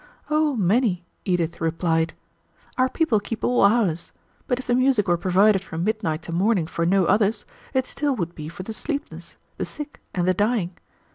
"Oh, 0.31 0.55
many," 0.55 1.05
Edith 1.25 1.61
replied. 1.61 2.15
"Our 2.75 2.89
people 2.89 3.19
keep 3.19 3.43
all 3.43 3.63
hours; 3.63 4.11
but 4.47 4.57
if 4.57 4.65
the 4.65 4.73
music 4.73 5.07
were 5.07 5.15
provided 5.15 5.63
from 5.63 5.83
midnight 5.83 6.23
to 6.23 6.31
morning 6.31 6.65
for 6.65 6.87
no 6.87 7.05
others, 7.05 7.45
it 7.75 7.85
still 7.85 8.15
would 8.15 8.33
be 8.33 8.49
for 8.49 8.63
the 8.63 8.73
sleepless, 8.73 9.35
the 9.57 9.65
sick, 9.65 10.01
and 10.11 10.27
the 10.27 10.33
dying. 10.33 10.75